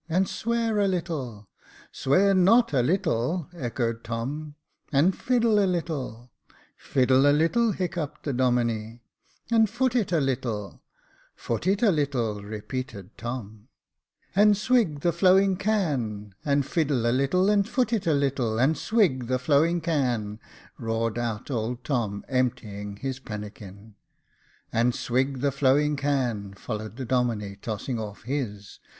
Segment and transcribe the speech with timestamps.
[0.09, 1.47] "And swear a little
[1.91, 4.55] —""Swear not a little," echoed Tom."
[4.91, 6.31] And fiddle a little—"'"
[6.75, 9.01] Fiddle a little," hiccuped the Domine.
[9.51, 10.81] «And foot it a little
[11.35, 13.67] —""Foot it a little," repeated Tom.
[13.67, 18.07] ii6 Jacob Faithful" And swig the flowing can, And fiddle a little, And foot it
[18.07, 20.39] a little, And swig the flowing can
[20.79, 23.93] —"roared old Tom, emptying his pannikin."
[24.73, 28.79] And swig the flowing can —"followed the Domine, tossing ofFhis.